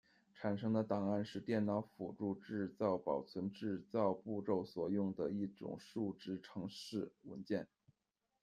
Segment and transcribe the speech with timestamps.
[0.33, 7.67] 产生的档案是电脑辅助制造保存制造步骤所用的一种数值程式文件。